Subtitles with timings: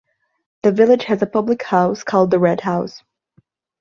[0.63, 3.03] The village has a public house called the 'Red House'.